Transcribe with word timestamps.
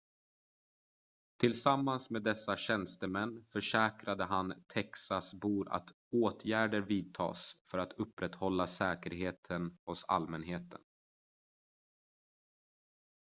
tillsammans 1.39 2.09
med 2.09 2.23
dessa 2.23 2.57
tjänstemän 2.57 3.45
försäkrade 3.47 4.23
han 4.23 4.53
texasbor 4.73 5.69
att 5.71 5.89
åtgärder 6.11 6.81
vidtas 6.81 7.57
för 7.71 7.77
att 7.77 7.93
upprätthålla 7.93 8.67
säkerheten 8.67 9.77
hos 9.85 10.05
allmänheten 10.05 10.81